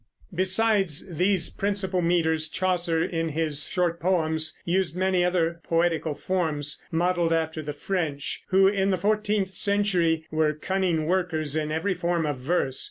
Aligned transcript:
Besides 0.33 1.07
these 1.09 1.51
principal 1.51 2.01
meters, 2.01 2.49
Chaucer 2.49 3.03
in 3.03 3.29
his 3.29 3.67
short 3.69 3.99
poems 3.99 4.57
used 4.65 4.97
many 4.97 5.23
other 5.23 5.61
poetical 5.63 6.15
forms 6.15 6.81
modeled 6.91 7.31
after 7.31 7.61
the 7.61 7.71
French, 7.73 8.41
who 8.47 8.67
in 8.67 8.89
the 8.89 8.97
fourteenth 8.97 9.49
century 9.53 10.25
were 10.31 10.53
cunning 10.53 11.05
workers 11.05 11.55
in 11.55 11.71
every 11.71 11.93
form 11.93 12.25
of 12.25 12.39
verse. 12.39 12.79